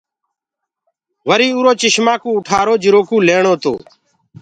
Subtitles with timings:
[1.27, 3.73] وري اُرو چشمآ ڪوُ اُٺآرو جِرو ڪُو ليڻو تو۔